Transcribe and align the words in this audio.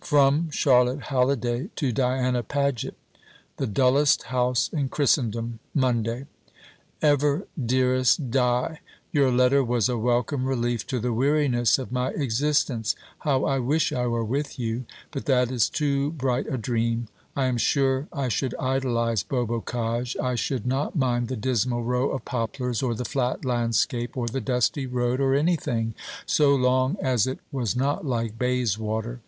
From 0.00 0.50
Charlotte 0.50 1.04
Halliday 1.04 1.70
to 1.76 1.92
Diana 1.92 2.42
Paget. 2.42 2.96
The 3.58 3.68
dullest 3.68 4.24
house 4.24 4.68
in 4.72 4.88
Christendom, 4.88 5.60
Monday. 5.72 6.26
EVER 7.00 7.46
DEAREST 7.64 8.28
Di, 8.32 8.80
Your 9.12 9.30
letter 9.30 9.62
was 9.62 9.88
a 9.88 9.96
welcome 9.96 10.44
relief 10.46 10.84
to 10.88 10.98
the 10.98 11.12
weariness 11.12 11.78
of 11.78 11.92
my 11.92 12.10
existence. 12.10 12.96
How 13.20 13.44
I 13.44 13.60
wish 13.60 13.92
I 13.92 14.08
were 14.08 14.24
with 14.24 14.58
you! 14.58 14.84
But 15.12 15.26
that 15.26 15.52
is 15.52 15.70
too 15.70 16.10
bright 16.10 16.48
a 16.52 16.58
dream. 16.58 17.06
I 17.36 17.44
am 17.44 17.56
sure 17.56 18.08
I 18.12 18.26
should 18.28 18.56
idolise 18.56 19.22
Beaubocage. 19.22 20.16
I 20.20 20.34
should 20.34 20.66
not 20.66 20.96
mind 20.96 21.28
the 21.28 21.36
dismal 21.36 21.84
row 21.84 22.10
of 22.10 22.24
poplars, 22.24 22.82
or 22.82 22.94
the 22.96 23.04
flat 23.06 23.44
landscape, 23.44 24.16
or 24.16 24.26
the 24.26 24.40
dusty 24.40 24.86
road, 24.86 25.20
or 25.20 25.34
anything, 25.34 25.94
so 26.26 26.52
long 26.56 26.96
as 27.00 27.28
it 27.28 27.38
was 27.52 27.76
not 27.76 28.04
like 28.04 28.36
Bayswater. 28.36 29.20